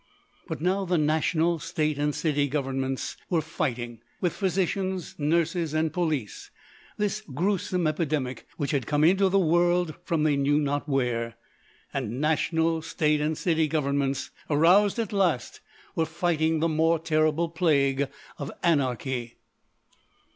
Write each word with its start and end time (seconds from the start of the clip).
But 0.47 0.61
now 0.61 0.83
the 0.83 0.97
National, 0.97 1.59
State 1.59 1.99
and 1.99 2.15
City 2.15 2.47
governments 2.47 3.17
were 3.29 3.39
fighting, 3.39 3.99
with 4.19 4.33
physicians, 4.33 5.13
nurses, 5.19 5.75
and 5.75 5.93
police, 5.93 6.49
this 6.97 7.21
gruesome 7.31 7.85
epidemic 7.85 8.47
which 8.57 8.71
had 8.71 8.87
come 8.87 9.03
into 9.03 9.29
the 9.29 9.37
world 9.37 9.93
from 10.03 10.23
they 10.23 10.35
knew 10.35 10.57
not 10.57 10.89
where. 10.89 11.35
And 11.93 12.19
National, 12.19 12.81
State 12.81 13.21
and 13.21 13.37
City 13.37 13.67
governments, 13.67 14.31
aroused 14.49 14.97
at 14.97 15.13
last, 15.13 15.61
were 15.95 16.07
fighting 16.07 16.61
the 16.61 16.67
more 16.67 16.97
terrible 16.97 17.49
plague 17.49 18.09
of 18.39 18.51
anarchy. 18.63 19.37